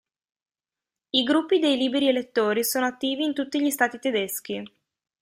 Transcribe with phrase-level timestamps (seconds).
[1.11, 4.63] I gruppi dei Liberi Elettori sono attivi in tutti gli Stati tedeschi.